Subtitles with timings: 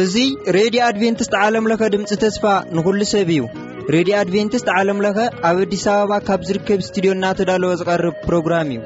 [0.00, 0.24] እዙ
[0.56, 2.44] ሬድዮ አድቨንትስት ዓለምለኸ ድምፂ ተስፋ
[2.76, 3.40] ንኩሉ ሰብ እዩ
[3.96, 5.18] ሬድዮ ኣድቨንትስት ዓለምለኸ
[5.50, 8.82] ኣብ ኣዲስ ኣበባ ካብ ዝርከብ እስትድዮ እናተዳለወ ዝቐርብ ፕሮግራም እዩ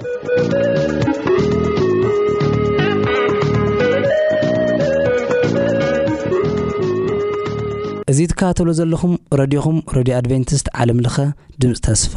[8.12, 11.16] እዙ ትካተሎ ዘለኹም ረድኹም ረድዮ ኣድቨንትስት ዓለምለኸ
[11.64, 12.14] ድምፂ ተስፋ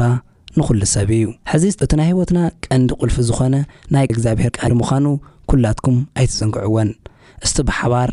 [0.57, 3.55] ንኹሉ ሰብ እዩ ሕዚ እቲ ናይ ህይወትና ቀንዲ ቕልፊ ዝኾነ
[3.93, 5.05] ናይ እግዚኣብሔር ቃል ምዃኑ
[5.49, 6.89] ኲላትኩም ኣይትፅንግዕወን
[7.45, 8.09] እስቲ ብሓባር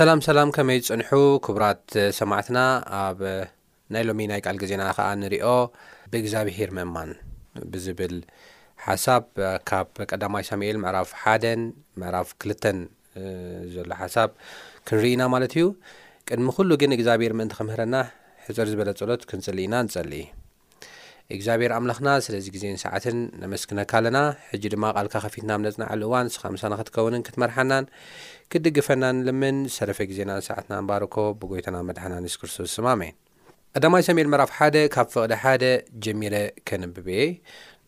[0.00, 1.08] ሰላም ሰላም ከመይ ዝፅንሑ
[1.44, 1.80] ክቡራት
[2.18, 2.58] ሰማዕትና
[2.98, 3.18] ኣብ
[3.94, 5.46] ናይ ሎሚ ናይ ቃል ግዜና ከዓ ንሪኦ
[6.12, 7.10] ብእግዚኣብሄር ምእማን
[7.72, 8.14] ብዝብል
[8.86, 9.24] ሓሳብ
[9.70, 11.62] ካብ ቀዳማይ ሳሙኤል ምዕራፍ ሓደን
[12.02, 12.78] ምዕራፍ ክልተን
[13.76, 14.30] ዘሎ ሓሳብ
[14.90, 15.66] ክንርኢ ና ማለት እዩ
[16.30, 17.94] ቅድሚ ኩሉ ግን እግዚኣብሄር ምእንቲ ከምህረና
[18.48, 20.24] ሕጹር ዝበለ ጸሎት ክንጽል ኢና ንጸልኢ
[21.36, 24.18] እግዚኣብሔር ኣምላኽና ስለዚ ግዜን ሰዓትን ነመስክነካ ኣለና
[24.50, 27.84] ሕጂ ድማ ቓልካ ኸፊትና ብ ነጽናዕሉ እዋን ስኻ ምሳና ክትከውንን ክትመርሓናን
[28.52, 33.16] ክድግፈናን ልምን ዝሰረፈ ግዜናን ሰዓትና ንባርእኮ ብጐይተና መድሓናን ሱክርስቶስ ስማመየን
[33.76, 35.64] ቀዳማይ ሰሜኤል መራፍ ሓደ ካብ ፍቕሊ ሓደ
[36.06, 36.34] ጀሚረ
[36.70, 37.20] ከንብብየ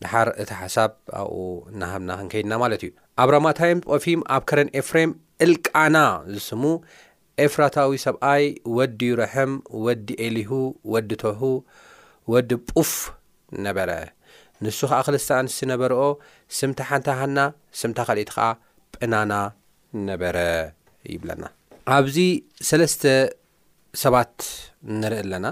[0.04, 0.92] ድሓር እቲ ሓሳብ
[1.22, 1.34] ኣብኡ
[1.72, 2.92] እናሃብና ክንከይድና ማለት እዩ
[3.24, 5.10] ኣብ ሮማ ታይም ቆፊም ኣብ ከረን ኤፍሬም
[5.46, 5.96] ዕልቃና
[6.34, 6.62] ዝስሙ
[7.46, 8.44] ኤፍራታዊ ሰብኣይ
[8.78, 9.52] ወዲ ይረሕም
[9.86, 10.50] ወዲ ኤሊሁ
[10.94, 11.40] ወዲ ተህ
[12.34, 12.92] ወዲ ጳፍ
[13.66, 13.90] ነበረ
[14.64, 16.02] ንሱ ከዓ ክልስተ ኣንስት ነበርኦ
[16.58, 17.38] ስምታ ሓንቲ ሃና
[17.80, 18.46] ስምታ ካሊእት ከዓ
[18.96, 19.32] ጵናና
[20.08, 20.36] ነበረ
[21.14, 21.44] ይብለና
[21.94, 22.16] ኣብዚ
[22.68, 23.02] ሰለስተ
[24.02, 24.34] ሰባት
[25.00, 25.46] ንርኢ ኣለና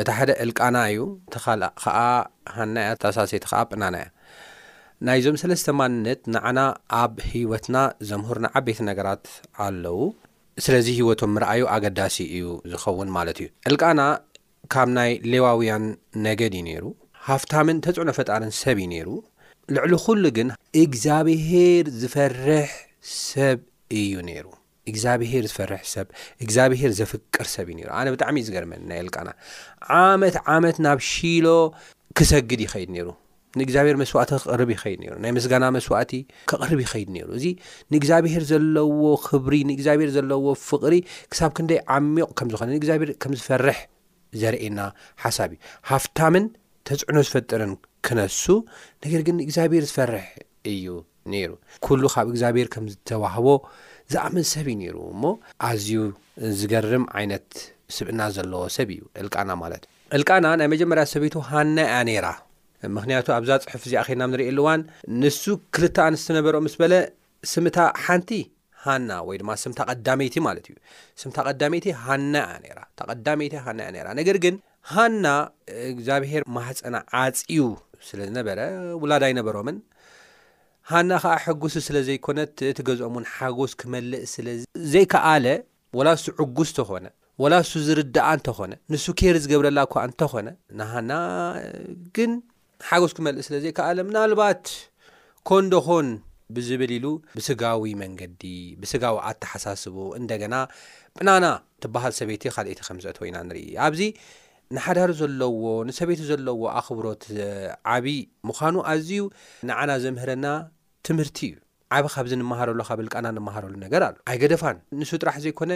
[0.00, 1.00] እቲ ሓደ ዕልቃና እዩ
[1.82, 1.98] ከዓ
[2.56, 4.08] ሃና እያ ተሳሴይቲ ከዓ ጵናና እያ
[5.08, 6.58] ናይዞም ሰለስተ ማንነት ንዓና
[7.00, 7.76] ኣብ ሂወትና
[8.08, 9.24] ዘምህርና ዓበይቲ ነገራት
[9.66, 10.00] ኣለው
[10.64, 14.00] ስለዚ ሂይወቶም ንርኣዩ ኣገዳሲ እዩ ዝኸውን ማለት እዩ ዕልቃና
[14.72, 15.84] ካብ ናይ ሌዋውያን
[16.26, 16.84] ነገድ እዩ ነይሩ
[17.30, 19.08] ሃፍታምን ተፅዕኖ ፈጣርን ሰብ እዩ ነይሩ
[19.74, 20.48] ልዕሊ ኩሉ ግን
[20.82, 22.70] እግዚኣብሄር ዝፈርሕ
[23.28, 23.58] ሰብ
[24.00, 24.46] እዩ ነይሩ
[24.90, 26.06] እግዚኣብሄር ዝፈርሕ ሰብ
[26.44, 29.28] እግዚኣብሄር ዘፍቅር ሰብ እዩ ነይሩ ኣነ ብጣዕሚ እዩ ዝገርመ ናይ ልቃና
[30.00, 31.46] ዓመት ዓመት ናብ ሺሎ
[32.20, 33.08] ክሰግድ ይኸይድ ነይሩ
[33.60, 36.12] ንእግዚኣብሄር መስዋእቲ ክቕርብ ይኸይድ ነይሩ ናይ ምስጋና መስዋእቲ
[36.50, 37.46] ክቕርብ ይኸይድ ነይሩ እዙ
[37.92, 40.94] ንእግዚኣብሔር ዘለዎ ክብሪ ንእግዚኣብሔር ዘለዎ ፍቕሪ
[41.32, 43.78] ክሳብ ክንደይ ዓሚቑ ከም ዝኾነ ንእግዚኣብሄር ከም ዝፈርሕ
[44.42, 44.80] ዘርእየና
[45.24, 46.04] ሓሳብ እዩሃፍ
[46.90, 47.72] ህፅዕኖ ዝፈጥርን
[48.06, 48.42] ክነሱ
[49.04, 50.24] ነገር ግን እግዚኣብሔር ዝፈርሕ
[50.70, 50.86] እዩ
[51.32, 51.50] ነይሩ
[51.86, 53.48] ኩሉ ካብ እግዚኣብሔር ከም ዝተዋህቦ
[54.12, 55.22] ዝኣመን ሰብ እዩ ነይሩ እሞ
[55.68, 55.90] ኣዝዩ
[56.60, 57.48] ዝገርም ዓይነት
[57.96, 62.26] ስብእና ዘለዎ ሰብ እዩ ዕልቃና ማለት እ ዕልቃና ናይ መጀመርያ ሰበይቱ ሃና እያ ነይራ
[62.96, 64.82] ምክንያቱ ኣብዛ ፅሑፍ እዚ ኣኸልና ንሪእየኣሉ እዋን
[65.22, 65.42] ንሱ
[65.76, 66.94] ክልተ ኣንስተ ነበሮ ምስ በለ
[67.52, 68.30] ስምታ ሓንቲ
[68.84, 70.76] ሃና ወይ ድማ ስምታ ቐዳመይቲ ማለት እዩ
[71.22, 72.74] ስምታ ቀዳመይቲ ሃና እያ
[73.28, 73.90] ዳይቲሃናእ
[74.94, 75.26] ሃና
[75.92, 77.60] እግዚኣብሄር ማህፀና ዓፂዩ
[78.08, 78.58] ስለ ዝነበረ
[79.02, 79.76] ውላድ ኣይነበሮምን
[80.92, 85.46] ሃና ከዓ ሕጉስ ስለ ዘይኮነት እቲ ገዝኦም ን ሓጎስ ክመልእ ስለዘይከኣለ
[85.98, 87.06] ወላ እሱ ዕጉስ ተኾነ
[87.42, 90.48] ወላ እሱ ዝርዳኣ እንተኾነ ንሱ ኬር ዝገብረላ እኳ እንተኾነ
[90.80, 91.12] ንሃና
[92.16, 92.32] ግን
[92.88, 94.62] ሓጎስ ክመልእ ስለ ዘይከኣለ ምናልባት
[95.50, 96.08] ኮንዶኾን
[96.56, 97.06] ብዝብል ኢሉ
[97.38, 98.42] ብስጋዊ መንገዲ
[98.82, 100.54] ብስጋዊ ኣተሓሳስቡ እንደገና
[101.18, 101.46] ጵናና
[101.82, 104.00] ትበሃል ሰበይቲ ካልኦይቲ ከም ዘአትወ ኢና ንርኢ ኣብዚ
[104.76, 107.22] ንሓዳሪ ዘለዎ ንሰቤቱ ዘለዎ ኣኽብሮት
[107.94, 108.04] ዓብ
[108.48, 109.12] ምዃኑ ኣዝዩ
[109.68, 110.46] ንዓና ዘምህረና
[111.06, 111.56] ትምህርቲ እዩ
[111.96, 115.72] ዓብ ካብዚ ንመሃረሉ ካብበልቃና ንመሃረሉ ነገር ኣሉ ዓይገደፋን ንሱ ጥራሕ ዘይኮነ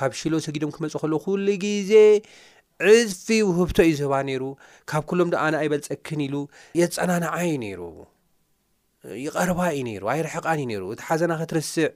[0.00, 1.92] ካብ ሽሎ ሰጊዶም ክመፁእ ከል ኩሉ ጊዜ
[2.96, 4.42] ዕፅፊ ውህብቶ እዩ ዝህባ ነይሩ
[4.92, 6.34] ካብ ኩሎም ዶ ኣነ ኣይበልጸክን ኢሉ
[6.82, 7.80] የጸናንዓዩ ነይሩ
[9.24, 11.86] ይቐርባ እዩ ነይሩ ኣይርሕቓን እዩ ነይሩ እቲ ሓዘና ክትርስዕ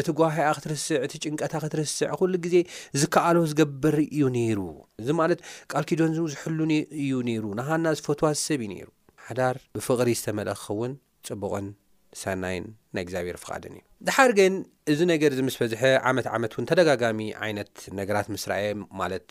[0.00, 2.56] እቲ ጓሂኣ ክትርስዕ እቲ ጭንቀታ ክትርስዕ ኩሉ ግዜ
[3.00, 4.60] ዝከኣሎ ዝገበር እዩ ነይሩ
[5.00, 5.40] እዚ ማለት
[5.72, 6.58] ቃል ኪዶን ዝሕሉ
[7.02, 8.88] እዩ ነይሩ ንሃና ዝፈትዋ ዝሰብ ዩ ነይሩ
[9.28, 10.94] ሓዳር ብፍቕሪ ዝተመለ ኸውን
[11.28, 11.68] ፅቡቕን
[12.22, 12.64] ሰናይን
[12.96, 14.54] ናይ እግዚኣብሄር ፍቓድን እዩ ድሓር ግን
[14.92, 18.64] እዚ ነገር ዚ ምስ በዝሐ ዓመት ዓመት እውን ተደጋጋሚ ዓይነት ነገራት ምስራኤ
[19.00, 19.26] ማለት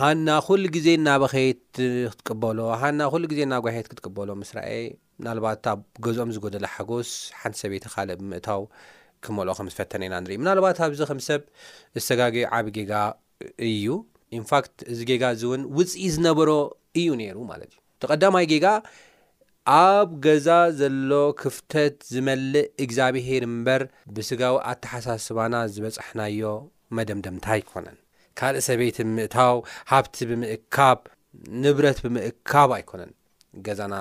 [0.00, 1.64] ሃና ኩሉ ግዜ እናበኸይት
[2.12, 4.70] ክትቅበሎ ሃና ኩሉ ግዜ እናብ ጓሂት ክትቅበሎ ምስራኤ
[5.22, 7.10] ምናልባት ኣብ ገዝኦም ዝጎደለ ሓጎስ
[7.40, 8.62] ሓንቲ ሰበይቲ ካልእ ብምእታው
[9.24, 11.40] ክመልኦ ከም ዝፈተነ ኢና ንርኢ ምናልባት ኣብዚ ከም ሰብ
[11.96, 12.92] ዝሰጋጊ ዓብ ጌጋ
[13.70, 13.86] እዩ
[14.38, 16.50] ኢንፋክት እዚ ጌጋ እዚ እውን ውፅኢት ዝነበሮ
[17.00, 18.66] እዩ ነይሩ ማለት እዩ ተቐዳማይ ጌጋ
[19.82, 20.48] ኣብ ገዛ
[20.78, 21.10] ዘሎ
[21.42, 23.82] ክፍተት ዝመልእ እግዚኣብሄር እምበር
[24.14, 26.42] ብስጋዊ ኣተሓሳስባና ዝበፃሕናዮ
[26.98, 27.98] መደምደምታ ኣይኮነን
[28.40, 29.56] ካልእ ሰበይቲ ብምእታው
[29.92, 30.98] ሃብቲ ብምእካብ
[31.64, 33.12] ንብረት ብምእካብ ኣይኮነን
[33.68, 33.94] ገዛና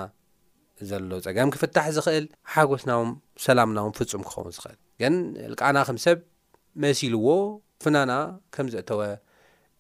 [0.90, 3.10] ዘሎ ጸገም ክፍታሕ ዝኽእል ሓጐስናዎም
[3.46, 5.16] ሰላምናዎም ፍጹም ክኸውን ዝኽእል ግን
[5.54, 6.20] ልቃና ከም ሰብ
[6.84, 7.28] መሲልዎ
[7.84, 8.12] ፍናና
[8.56, 9.02] ከም ዘእተወ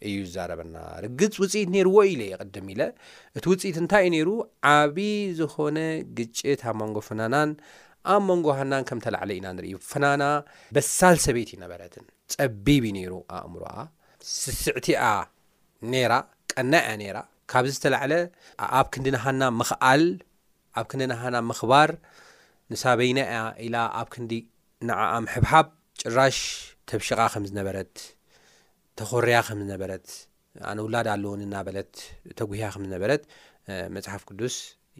[0.09, 2.81] እዩ ዛረበና ርግጽ ውጽኢት ነይርዎ ኢለ የቕድም ኢለ
[3.37, 4.29] እቲ ውፅኢት እንታይ እዩ ነይሩ
[4.71, 5.77] ዓብዪ ዝኾነ
[6.17, 7.49] ግጭት ኣብ መንጎ ፍናናን
[8.13, 10.23] ኣብ መንጎ ሃናን ከም ተላዕለ ኢና ንርኢ ፍናና
[10.77, 12.05] በሳል ሰበይት ዩነበረትን
[12.35, 13.75] ጸቢብ ዩ ነይሩ ኣእምሮኣ
[14.31, 15.03] ስስዕትኣ
[15.93, 16.13] ኔራ
[16.53, 17.17] ቀና እያ ኔራ
[17.51, 18.13] ካብዚ ዝተላዕለ
[18.79, 20.01] ኣብ ክንዲና ሃና ምክኣል
[20.79, 21.89] ኣብ ክንደ ናሃና ምክባር
[22.71, 24.31] ንሳበይና እያ ኢላ ኣብ ክንዲ
[24.89, 25.67] ንዓኣምሕብሓብ
[26.01, 26.37] ጭራሽ
[26.89, 27.93] ተብሽቃ ከም ዝነበረት
[28.99, 30.05] ተኮርያ ከም ዝነበረት
[30.71, 31.93] ኣነውላድ ኣለውን እናበለት
[32.39, 33.21] ተጉሂያ ከምዝነበረት
[33.95, 34.55] መፅሓፍ ቅዱስ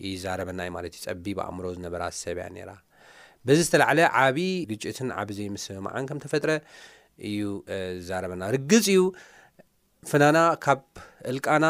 [0.07, 2.71] ዩዛረበና ማለት እዩ ፀቢ ብኣእምሮ ዝነበራ ሰብያ ነራ
[3.47, 6.51] በዚ ዝተላዕለ ዓብዪ ግጭትን ዓብ ዘይምስ መዓን ከም ተፈጥረ
[7.29, 7.41] እዩ
[8.01, 9.01] ዝዛረበና ርግፅ እዩ
[10.09, 10.83] ፍናና ካብ
[11.31, 11.65] እልቃና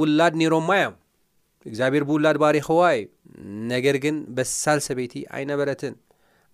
[0.00, 0.94] ውላድ ነይሮምማ እዮም
[1.70, 2.98] እግዚኣብሔር ብውላድ ባሪኸዋዩ
[3.74, 5.94] ነገር ግን በሳል ሰበይቲ ኣይነበረትን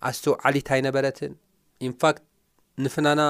[0.09, 1.33] ኣስቶ ዓሊት ኣይነበረትን
[1.87, 2.23] ኢንፋክት
[2.83, 3.21] ንፍናና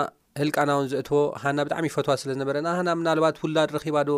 [0.42, 4.10] ህልቃና ውን ዘእትዎ ሃና ብጣዕሚ ይፈትዋ ስለ ዝነበረና ሃና ምናልባት ውላድ ረኺባዶ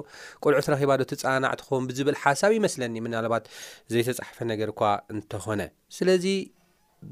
[0.44, 3.46] ቆልዑት ረኺባዶ ትፃናዕትኸን ብዝብል ሓሳብ ይመስለኒ ምናልባት
[3.94, 4.82] ዘይተፃሓፈ ነገር እኳ
[5.14, 5.62] እንተኾነ
[5.98, 6.10] ስለ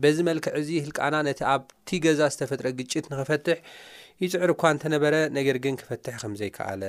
[0.04, 3.60] በዚ መልክዕ እዚ ህልቃና ነቲ ኣብቲ ገዛ ዝተፈጥረ ግጭት ንክፈትሕ
[4.24, 6.82] ይፅዕር እኳ እንተነበረ ነገር ግን ክፈትሕ ከምዘይከኣለ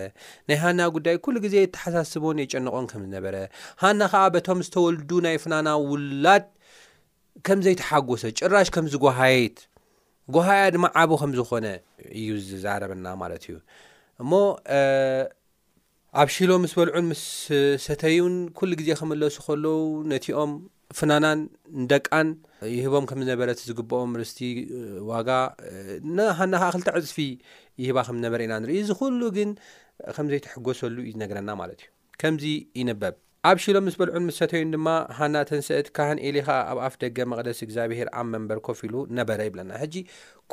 [0.48, 3.36] ናይ ሃና ጉዳይ ኩሉ ግዜ ተሓሳስቦን የጨንቆን ከም ዝነበረ
[3.82, 6.44] ሃና ከዓ በቶም ዝተወልዱ ናይ ፍናና ውላድ
[7.48, 9.58] ከም ዘይተሓጎሰ ጭራሽ ከምዚ ጓሃይት
[10.34, 11.66] ጓሃያ ድማ ዓብ ከም ዝኮነ
[12.18, 13.56] እዩ ዝዛረበና ማለት እዩ
[14.22, 14.32] እሞ
[16.22, 17.22] ኣብ ሽሎ ምስ በልዑን ምስ
[17.86, 19.78] ሰተዩን ኩሉ ግዜ ክመለሱ ከለው
[20.10, 20.50] ነትኦም
[20.98, 21.40] ፍናናን
[21.82, 22.28] ንደቃን
[22.76, 24.38] ይህቦም ከም ዝነበረት ዝግብኦም ርስቲ
[25.10, 25.28] ዋጋ
[26.16, 27.16] ንሃና ከዓ ክልተ ዕፅፊ
[27.82, 29.50] ይህባ ከም ዝነበረ ኢና ንር እዚ ኩሉ ግን
[30.16, 31.90] ከምዘይተሐጎሰሉ እዩ ዝነግረና ማለት እዩ
[32.22, 32.44] ከምዚ
[32.80, 33.14] ይንበብ
[33.50, 37.60] ኣብ ሽሎም ምስ በልዑን ምተተይን ድማ ሓና ተንሰእት ካህን ኤሌ ከዓ ኣብ ኣፍ ደገ መቕደስ
[37.66, 39.94] እግዚኣብሄር ኣብ መንበር ኮፍ ኢሉ ነበረ ይብለና ሕጂ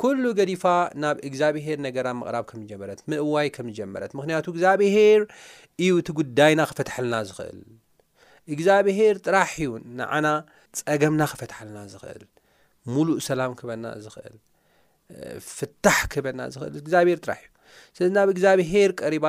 [0.02, 0.64] ኩሉ ገዲፋ
[1.02, 5.22] ናብ እግዚኣብሄር ነገራ ምቕራብ ከምዝጀመረት ምእዋይ ከም ዝጀመረት ምክንያቱ እግዚኣብሄር
[5.84, 7.60] እዩ እቲ ጉዳይና ክፈትሐልና ዝክእል
[8.54, 9.70] እግዚኣብሄር ጥራሕ እዩ
[10.00, 10.26] ንዓና
[10.78, 12.22] ጸገምና ክፈትሓለና ዝኽእል
[12.94, 14.36] ሙሉእ ሰላም ክህበና ዝኽእል
[15.56, 17.50] ፍታሕ ክህበና ዝኽእል እግዚኣብሔር ጥራሕ እዩ
[17.96, 19.26] ስለዚ ናብ እግዚኣብሄር ቀሪባ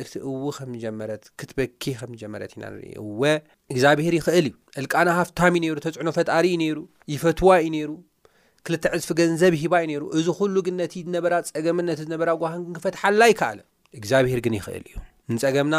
[0.00, 3.24] እቲ እው ከም ጀመረት ክትበኪ ከም ጀመረት ኢና ንርኢ ወ
[3.72, 6.78] እግዚኣብሄር ይኽእል እዩ ዕልቃና ሃፍታም ዩ ነይሩ ተጽዕኖ ፈጣሪ እዩ ነይሩ
[7.14, 7.90] ይፈትዋ እዩ ነይሩ
[8.66, 12.62] ክልተ ዕዝፊ ገንዘብ ሂባ እዩ ነይሩ እዚ ኩሉ ግን ነቲ ዝነበራ ጸገመን ነቲ ዝነበራ ጓሃን
[12.76, 13.60] ክፈትሓላ ይከኣለ
[13.98, 14.96] እግዚኣብሔር ግን ይኽእል እዩ
[15.34, 15.76] ንፀገምና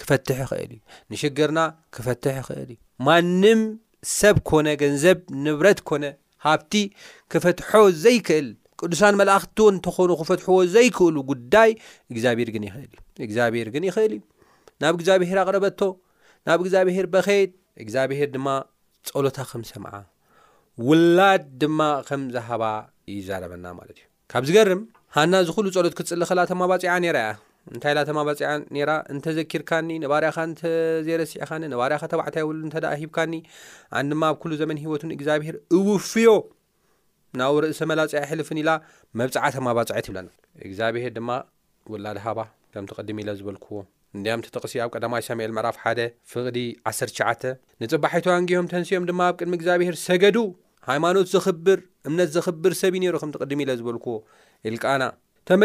[0.00, 0.78] ክፈትሕ ይኽእል እዩ
[1.10, 1.60] ንሽግርና
[1.94, 3.60] ክፈትሕ ይኽእል እዩ ማንም
[4.18, 6.04] ሰብ ኮነ ገንዘብ ንብረት ኮነ
[6.46, 6.72] ሃብቲ
[7.32, 7.70] ክፈትሖ
[8.04, 8.48] ዘይክእል
[8.80, 11.70] ቅዱሳን መላእኽቲ እንተኾኑ ክፈትሕዎ ዘይክእሉ ጉዳይ
[12.12, 14.20] እግዚኣብሄር ግን ይኽእል እዩ እግዚኣብሄር ግን ይኽእል እዩ
[14.82, 15.80] ናብ እግዚኣብሄር ኣቅረበቶ
[16.48, 17.50] ናብ እግዚኣብሄር በከይድ
[17.84, 18.48] እግዚኣብሄር ድማ
[19.10, 19.92] ጸሎታ ከም ሰምዓ
[20.88, 22.62] ውላድ ድማ ከም ዝሃባ
[23.10, 24.80] እይዛረበና ማለት እዩ ካብ ዝገርም
[25.16, 27.34] ሃና ዝኩሉ ጸሎት ክትጽሊ ኽላ ተማባጺዓ ነይራ እያ
[27.74, 33.32] እንታይ ላ ተማባፅያ ኔራ እንተዘኪርካኒ ነባርያኻ ንተዘይረስዒኻኒ ነባርያካ ተባዕታ የብሉ እተ ሂብካኒ
[33.98, 36.28] ኣን ድማ ኣብ ኩሉ ዘመን ሂወቱን እግዚኣብሄር እውፍዮ
[37.40, 38.70] ናብ ርእሲ መላፅ ልፍን ኢላ
[39.20, 40.28] መብፃዓተማ ባፅዐት ይብለና
[40.66, 41.30] እግዚኣብሄር ድማ
[41.94, 42.38] ውላድ ሃባ
[42.74, 43.76] ከም ትቕድም ኢ ዝበልክዎ
[44.16, 46.00] እንዲያምቲ ጠቕሲ ኣብ ቀዳማ ሳሙኤል ምዕራፍ 1
[46.32, 46.58] ፍቅዲ
[46.92, 47.08] 1ሸ
[47.84, 50.38] ንፅባሒት ዋንግሆም ተንስኦም ድማ ኣብ ቅድሚ እግዚኣብሔር ሰገዱ
[50.90, 54.14] ሃይማኖት ዘኽብር እምነት ዘኽብር ሰብእዩ ነይሩ ከምትቕድም ኢለ ዝበልክዎ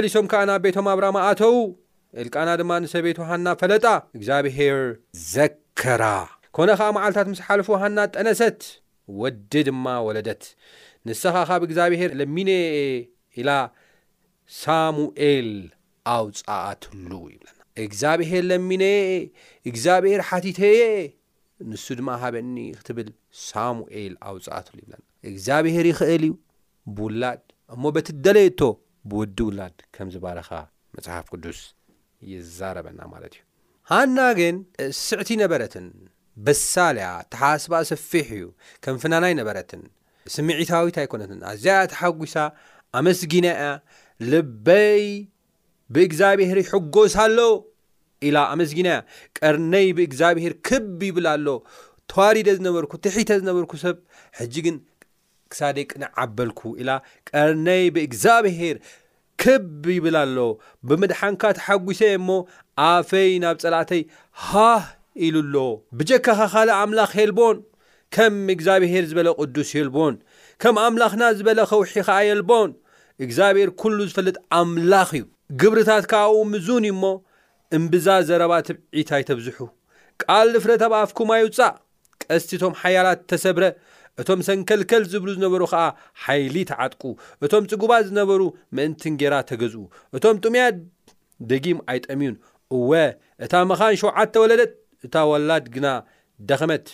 [0.07, 1.55] ኢሶብቤቶም ኣብማ ኣተው
[2.21, 3.85] ዕልቃና ድማ ንሰበይት ውሃና ፈለጣ
[4.17, 4.77] እግዚኣብሄር
[5.33, 6.03] ዘከራ
[6.57, 8.59] ኮነ ኸዓ መዓልትታት ምስ ሓልፉ ውሃና ጠነሰት
[9.21, 10.43] ወዲ ድማ ወለደት
[11.09, 12.65] ንስኻ ካብ እግዚኣብሔር ለሚነየ
[13.41, 13.51] ኢላ
[14.61, 15.49] ሳሙኤል
[16.15, 19.09] ኣውጻእትሉ ይብለና እግዚኣብሔር ለሚነየአ
[19.71, 20.81] እግዚኣብሔር ሓቲትየ
[21.71, 23.09] ንሱ ድማ ሃበኒ ክትብል
[23.47, 26.33] ሳሙኤል ኣውፃእትሉ ይብለና እግዚኣብሔር ይኽእል እዩ
[26.97, 27.41] ብውላድ
[27.75, 28.61] እሞ በቲ ደለየቶ
[29.11, 30.49] ብወዲ ውላድ ከም ዝባረኻ
[30.97, 31.59] መጽሓፍ ቅዱስ
[32.31, 33.41] ይዛረበና ማለት እዩ
[33.91, 34.55] ሃና ግን
[35.05, 35.85] ስዕቲ ነበረትን
[36.45, 38.43] በሳልያ ተሓስባ ሰፊሕ እዩ
[38.83, 39.81] ከም ፍናናይ ነበረትን
[40.35, 42.35] ስምዒታዊታ ኣይኮነትን ኣዝያያ ተሓጒሳ
[42.99, 43.67] ኣመስጊና ያ
[44.31, 45.03] ልበይ
[45.95, 47.39] ብእግዚኣብሔር ይሕጎሳኣሎ
[48.27, 48.99] ኢላ ኣመስጊና ያ
[49.39, 51.47] ቀርነይ ብእግዚኣብሔር ክብ ይብላ ኣሎ
[52.11, 53.97] ተዋሪደ ዝነበርኩ ትሒተ ዝነበርኩ ሰብ
[54.39, 54.75] ሕጂ ግን
[55.53, 56.91] ክሳደ ቅንዓበልኩ ኢላ
[57.31, 58.77] ቀርነይ ብእግዚኣብሔር
[59.43, 60.37] ክብ ይብል ኣሎ
[60.87, 62.29] ብምድሓንካ ተሓጒሰ እሞ
[62.87, 64.01] ኣፈይ ናብ ጸላእተይ
[64.47, 64.83] ሃህ
[65.25, 65.63] ኢሉ ኣሎዎ
[65.97, 67.57] ብጀካ ኻኻልእ ኣምላኽ ሄልቦን
[68.15, 70.15] ከም እግዚኣብሔር ዝበለ ቕዱስ የልቦን
[70.61, 72.69] ከም ኣምላኽና ዝበለ ኸውሒ ኸዓ የልቦን
[73.25, 75.25] እግዚኣብሔር ኲሉ ዝፈልጥ ኣምላኽ እዩ
[75.61, 77.11] ግብሪታት ካኡ ምዙን እዩ ሞ
[77.77, 79.57] እምብዛ ዘረባ ትብዒታይተብዝሑ
[80.23, 81.75] ቃል ልፍረት ኣብኣፍኩምኣ ይውጻእ
[82.29, 83.63] ቀስቲቶም ሓያላት ተሰብረ
[84.21, 85.83] እቶም ሰንከልከል ዝብሉ ዝነበሩ ኸዓ
[86.23, 87.03] ሓይሊ ተዓጥቁ
[87.45, 88.41] እቶም ጽጉባት ዝነበሩ
[88.77, 89.83] ምእንቲንጌራ ተገዝኡ
[90.17, 90.63] እቶም ጡምያ
[91.49, 92.35] ደጊም ኣይጠሚዩን
[92.77, 92.89] እወ
[93.45, 94.73] እታ መኻን ሸውዓተ ወለደት
[95.05, 95.87] እታ ወላድ ግና
[96.49, 96.87] ደኸመት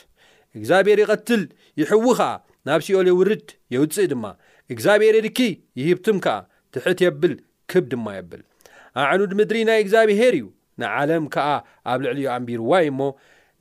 [0.57, 1.41] እግዚኣብሔር ይቐትል
[1.81, 2.29] ይሕዊ ኸዓ
[2.67, 4.25] ናብ ሲኦል የውርድ የውፅእ ድማ
[4.73, 5.39] እግዚኣብሔር የድኪ
[5.79, 6.37] ይህብትም ከዓ
[6.75, 7.33] ትሕት የብል
[7.71, 8.41] ክብ ድማ የብል
[9.07, 10.45] ኣዕኑድ ምድሪ ናይ እግዚኣብሔር እዩ
[10.81, 11.49] ንዓለም ከዓ
[11.91, 12.99] ኣብ ልዕሊ ዮ ኣንቢርዋ ዩእሞ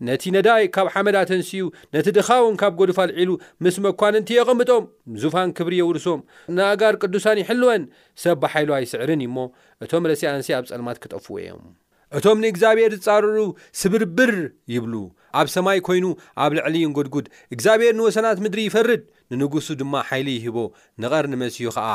[0.06, 3.30] ነቲ ነዳይ ካብ ሓመዳተንስኡ ነቲ ድኻውን ካብ ጐዱፋ ልዒሉ
[3.64, 4.84] ምስ መኳንንቲ የቐምጦም
[5.22, 6.20] ዙፋን ክብሪ የውርሶም
[6.56, 7.82] ንኣጋር ቅዱሳን ይሕልወን
[8.24, 9.38] ሰብሓይሉ ኣይስዕርን እዩሞ
[9.84, 11.62] እቶም ለእሲ ኣንስ ኣብ ጸልማት ክጠፍዎ እዮም
[12.18, 13.38] እቶም ንእግዚኣብሔር ዝጻርዑ
[13.82, 14.34] ስብርብር
[14.74, 14.94] ይብሉ
[15.40, 16.04] ኣብ ሰማይ ኮይኑ
[16.42, 19.02] ኣብ ልዕሊን ጐድጉድ እግዚኣብሔር ንወሰናት ምድሪ ይፈርድ
[19.38, 20.58] ንንጉሱ ድማ ሓይሊ ይህቦ
[21.04, 21.88] ንቐርኒ መሲዩ ኸዓ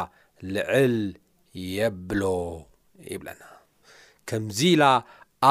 [0.58, 0.98] ልዕል
[1.76, 2.24] የብሎ
[3.14, 3.42] ይብለና
[4.32, 4.84] ከምዚ ኢላ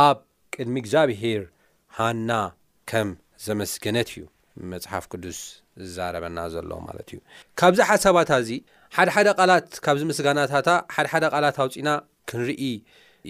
[0.06, 0.18] ኣብ
[0.54, 1.42] ቅድሚ እግዚኣብሔር
[1.98, 2.32] ሓና
[2.90, 3.08] ከም
[3.46, 4.22] ዘመስገነት እዩ
[4.72, 5.38] መፅሓፍ ቅዱስ
[5.84, 7.18] ዝዛረበና ዘሎዎ ማለት እዩ
[7.60, 8.50] ካብዚ ሓሳባታ እዚ
[8.96, 11.88] ሓድሓደ ቓላት ካብዚ ምስጋናታታ ሓደሓደ ቓላት ኣውፂና
[12.30, 12.62] ክንርኢ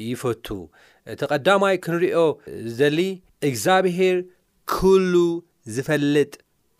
[0.08, 0.46] ይፈቱ
[1.12, 2.20] እቲ ቐዳማይ ክንሪኦ
[2.78, 2.98] ዘሊ
[3.48, 4.18] እግዚኣብሄር
[4.72, 5.14] ክሉ
[5.74, 6.32] ዝፈልጥ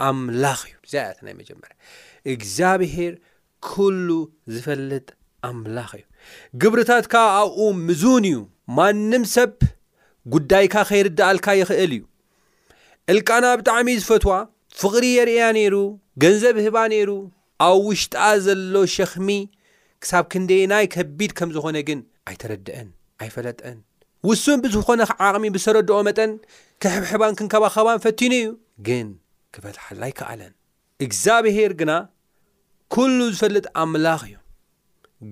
[0.09, 1.75] ኣምላኽ እዩ እዚያት ናይ መጀመርያ
[2.35, 3.13] እግዚኣብሔር
[3.69, 4.09] ክሉ
[4.55, 5.07] ዝፈልጥ
[5.51, 6.05] ኣምላኽ እዩ
[6.63, 8.39] ግብሪታት ካዓ ኣብኡ ምዙን እዩ
[8.79, 9.51] ማንም ሰብ
[10.35, 12.03] ጉዳይካ ኸይርዳኣልካ ይኽእል እዩ
[13.11, 14.33] ዕልቃና ብጣዕሚ ዝፈትዋ
[14.81, 15.75] ፍቕሪ የርእያ ነይሩ
[16.23, 17.11] ገንዘብ ህባ ነይሩ
[17.67, 18.15] ኣብ ውሽጣ
[18.47, 19.29] ዘሎ ሸኽሚ
[20.03, 22.89] ክሳብ ክንደይናይ ከቢድ ከም ዝኾነ ግን ኣይተረድአን
[23.23, 23.79] ኣይፈለጥአን
[24.29, 26.33] ውሱም ብዝኾነዓቕሚ ብሰረድኦ መጠን
[26.83, 28.49] ክሕብሕባን ክንከባ ኸባን ፈቲኑ እዩ
[28.89, 29.09] ግን
[29.57, 30.53] ክበትሓላ ይከኣለን
[31.05, 31.93] እግዚኣብሔር ግና
[32.95, 34.45] ኵሉ ዝፈልጥ ኣምላኽ እዮም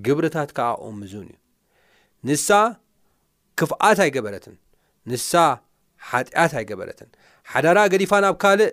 [0.06, 1.36] ግብሪታት ከዓ ኦምዙን እዩ
[2.28, 2.48] ንሳ
[3.60, 4.56] ክፍኣት ኣይገበረትን
[5.10, 5.32] ንሳ
[6.10, 7.10] ሓጢኣት ኣይገበረትን
[7.52, 8.70] ሓዳራ ገዲፋናኣብ ካልእ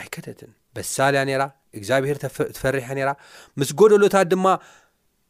[0.00, 1.42] ኣይከተትን በሳልያ ነራ
[1.78, 2.16] እግዚኣብሔር
[2.54, 3.10] ትፈርሕ እያ ነራ
[3.58, 4.46] ምስ ጎደሎታት ድማ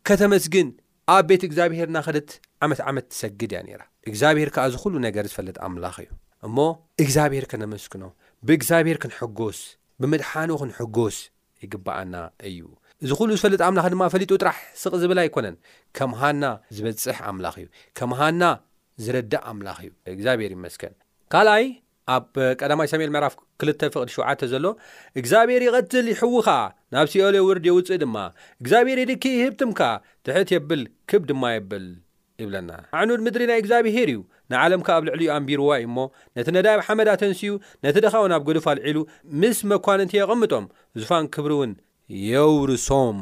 [0.08, 0.68] ከተመስግን
[1.14, 2.30] ኣብ ቤት እግዚኣብሄርናክልት
[2.64, 6.10] ዓመት ዓመት ትሰግድ እያ ነራ እግዚኣብሔር ከዓ ዝ ኩሉ ነገር ዝፈልጥ ኣምላኽ እዩ
[6.46, 6.58] እሞ
[7.02, 8.04] እግዚኣብሔር ከነመስግኖ
[8.48, 9.60] ብእግዚኣብሄር ክንሕጎስ
[10.02, 11.16] ብምድሓኖ ክንሕጎስ
[11.64, 12.16] ይግባኣና
[12.50, 12.60] እዩ
[13.04, 15.56] እዝ ኩሉ ዝፈልጥ ኣምላኽ ድማ ፈሊጡ ጥራሕ ስቕ ዝብላ ኣይኮነን
[15.96, 16.44] ከምሃና
[16.76, 17.66] ዝበፅሕ ኣምላኽ እዩ
[17.98, 18.42] ከምሃና
[19.04, 20.94] ዝረዳእ ኣምላ እዩ እግዚኣብሔር መስን
[21.32, 21.64] ካልኣይ
[22.14, 22.28] ኣብ
[22.60, 23.34] ቀዳማ ኢሳሜኤል ምዕራፍ
[23.64, 24.66] 2 ፍቕድ 7 ዘሎ
[25.20, 26.48] እግዚኣብሔር ይቐትል ይሕዉኻ
[26.94, 28.16] ናብ ሲኦሎ ውርድ የውፅእ ድማ
[28.62, 29.80] እግዚኣብሔር የድኪ ህብትምካ
[30.26, 31.86] ትሕት የብል ክብ ድማ የብል
[32.42, 34.18] ይብለና ዕኑድ ምድሪ ናይ እግዚኣብሄር እዩ
[34.52, 35.96] ንዓለምካ ኣብ ልዕሊ ዩ ኣንቢሩዋይ እሞ
[36.38, 37.52] ነቲ ነዳብ ሓመዳተንሲኡ
[37.86, 38.98] ነቲ ደኻ ው ኣብ ገዱፍ ኣልዒሉ
[39.42, 40.66] ምስ መኳን እንተ የቐምጦም
[41.00, 41.72] ዝፋን ክብሪ እውን
[42.30, 43.18] የውርሶም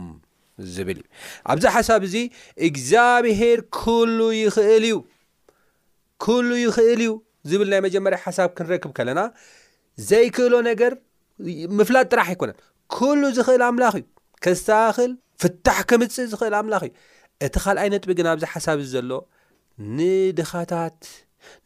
[0.74, 1.08] ዝብል እዩ
[1.52, 2.14] ኣብዚ ሓሳብ እዙ
[2.68, 4.96] እግዚኣብሄር ክህሉ ይኽእል እዩ
[6.24, 7.12] ኩሉ ይኽእል እዩ
[7.48, 9.20] ዝብል ናይ መጀመርያ ሓሳብ ክንረክብ ከለና
[10.08, 10.92] ዘይክእሎ ነገር
[11.78, 12.56] ምፍላጥ ጥራሕ ኣይኮነን
[12.96, 14.04] ኩሉ ዝኽእል ኣምላኽ እዩ
[14.44, 15.10] ከስተኻክል
[15.42, 16.92] ፍታሕ ከምፅእ ዝኽእል ኣምላኽ እዩ
[17.46, 19.10] እቲ ካልኣ ነጥቢ ግን ኣብዚ ሓሳብ እዚ ዘሎ
[19.96, 20.98] ንድኻታት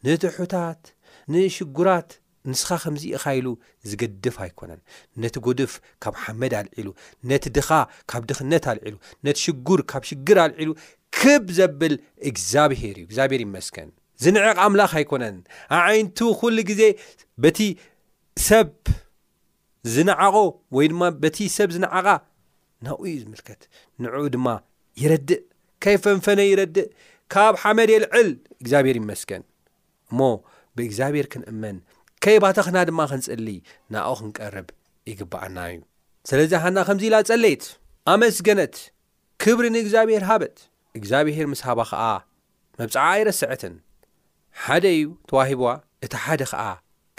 [0.05, 0.81] ንትሑታት
[1.33, 2.09] ንሽጉራት
[2.51, 3.47] ንስኻ ከምዚኢኻኢሉ
[3.89, 4.81] ዝገድፍ ኣይኮነን
[5.23, 6.87] ነቲ ጎድፍ ካብ ሓመድ አልዒሉ
[7.29, 7.69] ነቲ ድኻ
[8.11, 10.71] ካብ ድኽነት አልዒሉ ነቲ ሽጉር ካብ ሽግር አልዒሉ
[11.19, 11.95] ክብ ዘብል
[12.31, 13.89] እግዚኣብሄር እዩ እግዚኣብሄር ይመስከን
[14.23, 15.37] ዝንዕቕ ኣምላኽ ኣይኮነን
[15.83, 16.81] ዓይንቱ ኩሉ ግዜ
[17.43, 17.59] በቲ
[18.47, 18.67] ሰብ
[19.93, 20.35] ዝነዓቆ
[20.77, 22.07] ወይ ድማ በቲ ሰብ ዝነዓቓ
[22.85, 23.61] ናብኡእዩ ዝምልከት
[24.03, 24.47] ንዕኡ ድማ
[25.01, 25.41] ይረድእ
[25.83, 26.87] ከይፈንፈነ ይረድእ
[27.33, 28.29] ካብ ሓመድ የልዕል
[28.61, 29.43] እግዚኣብሄር ይመስገን
[30.11, 30.19] እሞ
[30.75, 31.77] ብእግዚኣብሔር ክንእመን
[32.23, 33.47] ከይ ባተኽና ድማ ክንጽሊ
[33.93, 34.67] ናኡ ክንቀርብ
[35.11, 35.77] ይግባኣና እዩ
[36.29, 37.63] ስለዚ ሃና ከምዚ ኢላ ጸለይት
[38.13, 38.75] ኣመስገነት
[39.43, 40.57] ክብሪ ንእግዚኣብሄር ሃበት
[40.99, 42.03] እግዚኣብሔር ምስ ሃባ ከዓ
[42.79, 43.75] መብፅዕ ይረስዐትን
[44.65, 45.69] ሓደ እዩ ተዋሂቦዋ
[46.05, 46.63] እቲ ሓደ ኸዓ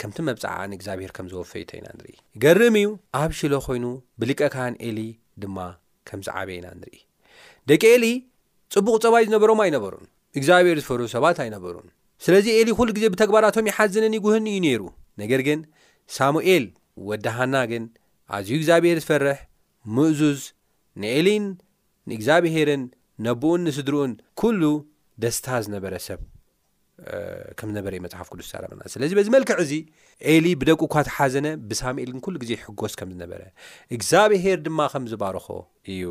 [0.00, 2.88] ከምቲ መብጻዕዓንእግዚኣብሔር ከም ዘወፈይቶ ኢና ንርኢ ገርም እዩ
[3.20, 3.84] ኣብ ሽሎ ኾይኑ
[4.20, 4.98] ብልቀካን ኤሊ
[5.42, 5.58] ድማ
[6.08, 6.98] ከምዝዓበ ኢና ንርኢ
[7.70, 8.06] ደቂ ኤሊ
[8.74, 10.06] ጽቡቕ ጸባዩ ዝነበሮም ኣይነበሩን
[10.38, 11.88] እግዚኣብሔር ዝፈርሑ ሰባት ኣይነበሩን
[12.24, 14.82] ስለዚ ኤሊ ዅሉ ግዜ ብተግባራቶም ይሓዝንን ይጕህን እዩ ነይሩ
[15.22, 15.60] ነገር ግን
[16.16, 16.66] ሳሙኤል
[17.08, 17.84] ወዲሃና ግን
[18.36, 19.38] ኣዝዩ እግዚኣብሔር ዝፈርሕ
[19.96, 20.40] ምእዙዝ
[21.02, 21.46] ንኤሊን
[22.10, 22.84] ንእግዚኣብሄርን
[23.26, 24.62] ነቦኡን ንስድርኡን ኵሉ
[25.22, 26.20] ደስታ ዝነበረ ሰብ
[27.58, 29.72] ከም ዝነበረ እዩ መፅሓፍ ቅዱስ ዛረበና ስለዚ በዚ መልክዕ እዙ
[30.32, 33.42] ኤሊ ብደቂ ኳ ተሓዘነ ብሳሙኤልግን ኩሉ ግዜ ሕጎስ ከም ዝነበረ
[33.96, 35.46] እግዚኣብሄር ድማ ከም ዝባርኾ
[35.92, 36.04] እዩ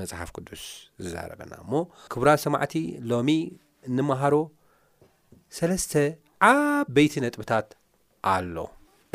[0.00, 0.62] መፅሓፍ ቅዱስ
[1.04, 1.72] ዝዛረበና እሞ
[2.12, 2.74] ክቡራት ሰማዕቲ
[3.10, 3.30] ሎሚ
[3.90, 4.34] እንመሃሮ
[5.58, 5.94] ሰለስተ
[6.50, 7.68] ዓበይቲ ነጥብታት
[8.34, 8.56] ኣሎ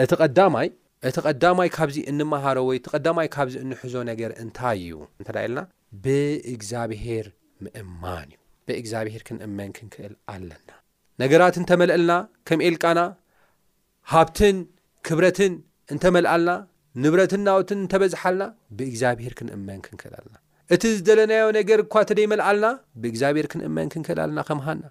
[0.04, 0.70] እቲ ቐዳማይ
[1.10, 5.60] እቲ ቐዳማይ ካብዚ እንመሃሮ ወይ እቲ ቐዳማይ ካብዚ እንሕዞ ነገር እንታይ እዩ እንተይ ለና
[6.06, 7.28] ብእግዚኣብሄር
[7.66, 10.68] ምእማን እዩ ብእግዚኣብሄር ክንእመን ክንክእል ኣለና
[11.22, 12.14] ነገራት እንተመልአልና
[12.48, 13.00] ከም ኤልቃና
[14.14, 14.58] ሃብትን
[15.08, 15.54] ክብረትን
[15.94, 16.52] እንተመልኣልና
[17.04, 18.44] ንብረትን ናውትን እንተበዝሓልና
[18.78, 20.36] ብእግዚኣብሄር ክንእመን ክንክእል ኣለና
[20.76, 22.68] እቲ ዘለናዮ ነገር እኳ ተደይመልኣልና
[23.02, 24.84] ብእግዚኣብሔር ክንእመን ክንክእል ኣለና ከም ሃና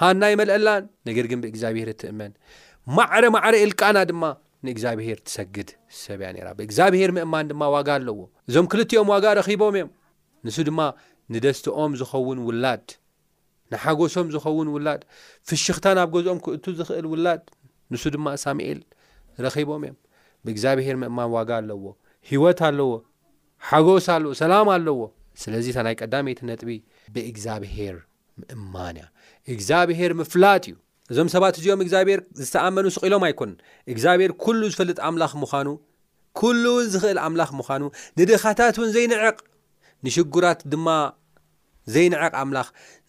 [0.00, 2.32] ሃና ይመልአልናን ነገር ግን ብእግዚኣብሄር እትእመን
[2.96, 4.22] ማዕረ ማዕረ ኤልቃና ድማ
[4.66, 5.68] ንእግዚኣብሄር ትሰግድ
[6.04, 9.90] ሰብያ ነራ ብእግዚኣብሄር ምእማን ድማ ዋጋ ኣለዎ እዞም ክልቲኦም ዋጋ ረኺቦም እዮም
[10.46, 10.80] ንሱ ድማ
[11.34, 12.86] ንደስትኦም ዝኸውን ውላድ
[13.72, 15.00] ንሓጎሶም ዝኸውን ውላድ
[15.48, 17.42] ፍሽኽታ ናብ ገዝኦም ክእቱ ዝኽእል ውላድ
[17.92, 18.80] ንሱ ድማ ሳሙኤል
[19.44, 19.96] ረኺቦም እዮም
[20.44, 21.84] ብእግዚኣብሄር ምእማን ዋጋ ኣለዎ
[22.30, 22.90] ሂወት ኣለዎ
[23.68, 25.00] ሓጎስ ኣለዎ ሰላም ኣለዎ
[25.42, 26.70] ስለዚ እታ ናይ ቀዳሜይቲ ነጥቢ
[27.14, 27.96] ብእግዚኣብሄር
[28.40, 29.06] ምእማን እያ
[29.54, 30.74] እግዚኣብሄር ምፍላጥ እዩ
[31.12, 33.56] እዞም ሰባት እዚኦም እግዚኣብሔር ዝተኣመኑ ስቂሎም ኣይኮንን
[33.92, 35.68] እግዚኣብሔር ኩሉ ዝፈልጥ ኣምላኽ ምዃኑ
[36.40, 37.82] ኩሉውን ዝኽእል ኣምላኽ ምዃኑ
[38.18, 39.38] ንድኻታት ውን ዘይንዕቕ
[40.06, 40.86] ንሽጉራት ድማ
[41.94, 42.68] ዘይነዓቕ ኣምላኽ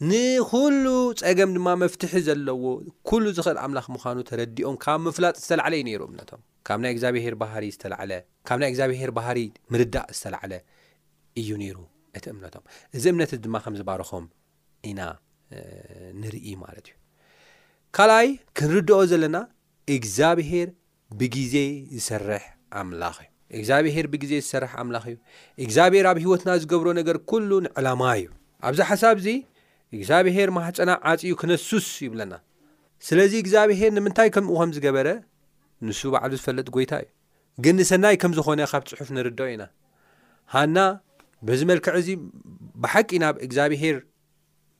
[0.09, 0.85] ንኩሉ
[1.23, 2.61] ፀገም ድማ መፍትሒ ዘለዎ
[3.09, 7.53] ኩሉ ዝክእል ኣምላኽ ምዃኑ ተረዲኦም ካብ ምፍላጥ ዝተላዕለ ዩ ነይሩ እምነቶም ካብ ናይ እግኣብሄር ባህ
[7.75, 7.77] ዝ
[8.47, 9.39] ካብ ናይ እግዚኣብሄር ባህሪ
[9.75, 10.53] ምርዳእ ዝተላዓለ
[11.41, 11.77] እዩ ነይሩ
[12.17, 12.63] እቲ እምነቶም
[12.97, 14.25] እዚ እምነት ድማ ከም ዝባርኾም
[14.89, 14.99] ኢና
[16.21, 16.95] ንርኢ ማለት እዩ
[17.97, 19.37] ካልኣይ ክንርድኦ ዘለና
[19.97, 20.69] እግዚኣብሄር
[21.21, 21.55] ብግዜ
[21.97, 22.43] ዝሰርሕ
[22.79, 23.27] ኣምላኽ እዩ
[23.59, 25.17] እግዚኣብሄር ብግዜ ዝሰርሕ ኣምላኽ እዩ
[25.65, 28.27] እግዚኣብሄር ኣብ ሂወትና ዝገብሮ ነገር ኩሉ ንዕላማ እዩ
[28.67, 29.27] ኣብዚ ሓሳብ እዚ
[29.97, 32.33] እግዚኣብሄር ማህፀና ዓፅኡ ክነሱስ ይብለና
[33.07, 35.07] ስለዚ እግዚኣብሄር ንምንታይ ከምኡ ከም ዝገበረ
[35.87, 37.07] ንሱ በዕሉ ዝፈለጥ ጎይታ እዩ
[37.63, 39.63] ግን ንሰናይ ከም ዝኾነ ካብ ፅሑፍ ንርደ ኢና
[40.53, 40.77] ሃና
[41.47, 42.09] ብዝመልክዕ እዚ
[42.83, 43.97] ብሓቂ ናብ እግዚኣብሄር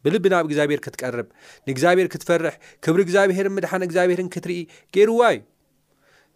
[0.06, 1.28] ብልቢናብ እግዚኣብሄር ክትቀርብ
[1.68, 4.60] ንእግዚኣብሄር ክትፈርሕ ክብሪ እግዚኣብሄርን ምድሓን እግዚኣብሄርን ክትርኢ
[4.96, 5.42] ገይርዋ እዩ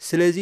[0.10, 0.38] ስለዚ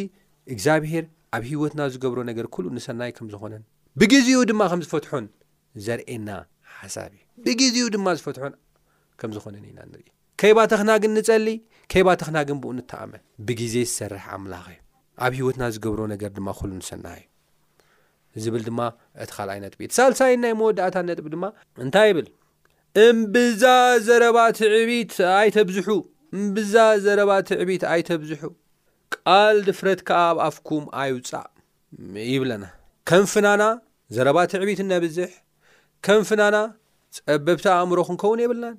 [0.56, 3.64] እግዚኣብሄር ኣብ ሂወትና ዝገብሮ ነገር ኩል ንሰናይ ከም ዝኾነን
[4.02, 5.26] ብግዜኡ ድማ ከም ዝፈትሖን
[5.88, 6.30] ዘርእና
[6.94, 8.44] እብግዜ ድማ ዝፈትሑ
[9.20, 10.06] ከም ዝኾነኒኢና ንርኢ
[10.42, 11.48] ከይባተኽና ግን ንፀሊ
[11.92, 14.78] ከይባተኽና ግን ብኡ ንተኣመን ብግዜ ዝሰርሕ ኣምላኽ እዩ
[15.26, 17.16] ኣብ ሂይወትና ዝገብሮ ነገር ድማ ኩሉ ንሰናሓ
[18.36, 18.80] እዩ ዝብል ድማ
[19.24, 21.46] እቲ ኻል ዓይ ነጥቤት ሳልሳይ ናይ መወዳእታ ነጥቢ ድማ
[21.86, 22.28] እንታይ ይብል
[23.20, 23.64] ምብዛ
[24.08, 25.58] ዘረባ ትዕቢት ኣይዝ
[26.38, 28.44] እምብዛ ዘረባ ትዕቢት ኣይተብዝሑ
[29.16, 31.48] ቃል ድፍረት ካብኣፍኩም ኣይውፃእ
[32.34, 32.64] ይብለና
[33.12, 33.64] ከም ፍናና
[34.16, 35.30] ዘረባ ትዕቢት ነብዝሕ
[36.06, 36.56] ከም ፍናና
[37.18, 38.76] ፀበብቲ ኣእምሮ ክንከውን የብልናን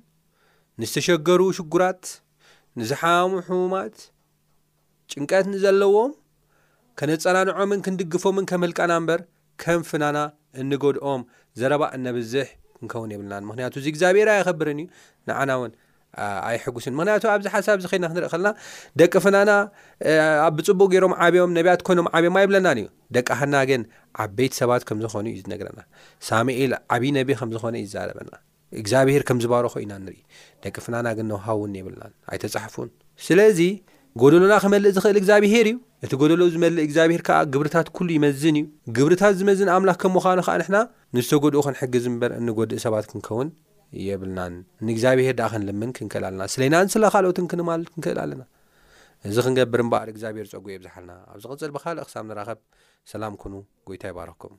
[0.81, 2.03] ንዝተሸገሩ ሽጉራት
[2.79, 3.95] ንዝሓባሙ ሕሙማት
[5.11, 6.11] ጭንቀት ንዘለዎም
[6.99, 9.21] ከነፀናንዖምን ክንድግፎምን ከመልቃና እምበር
[9.63, 10.19] ከም ፍናና
[10.61, 11.23] እንገድኦም
[11.61, 14.87] ዘረባ እነብዝሕ ክንከውን የብልናን ምክንያቱ እዚ እግዚኣብሔር ይኸብርን እዩ
[15.31, 15.71] ንዓና እውን
[16.47, 18.49] ኣይ ሕጉስን ምክንያቱ ኣብዚ ሓሳብ ዚ ኮይና ክንርኢ ከለና
[18.99, 19.51] ደቂ ፍናና
[20.57, 23.81] ብፅቡቅ ገይሮም ዓብዮም ነብያት ኮይኖም ዓብዮኣ ይብለናን እዩ ደቂ ሃና ግን
[24.25, 25.79] ዓበይቲ ሰባት ከምዝኾኑ እዩዝነግረና
[26.29, 28.31] ሳሙኤል ዓብይ ነቢ ከም ዝኾነ ይዝዛረበና
[28.81, 30.17] እግዚኣብሄር ከምዝባሮ ኮ ኢና ንርኢ
[30.63, 32.89] ደቂ ፍናና ግን ነውሃውን የብልና ኣይተፃሓፉን
[33.27, 33.59] ስለዚ
[34.21, 38.65] ጎደሎና ክመልእ ዝኽእል እግዚኣብሄር እዩ እቲ ጎደሎ ዝመልእ እግዚኣብሄር ከዓ ግብርታት ኩሉ ይመዝን እዩ
[38.97, 40.77] ግብርታት ዝመዝን ኣምላኽ ከም ምዃኑ ከዓ ንሕና
[41.17, 43.49] ንዝተጎድኡ ክንሕግዝ በር እንጎድእ ሰባት ክንከውን
[44.07, 44.39] የብልና
[44.87, 48.43] ንእግዚኣብሄር ዳኣ ክንልምን ክንክእል ኣለና ስለናንስለ ካልኦትን ክንማል ክንክእል ኣለና
[49.31, 52.59] እዚ ክንገብር ምበኣር እግዚኣብሄር ፀጉ የብዝሓልና ኣብ ዚቕፅል ብካልእ ክሳብ ንራኸብ
[53.13, 53.55] ሰላም ኮኑ
[53.89, 54.55] ጎይታ ይባረክኩም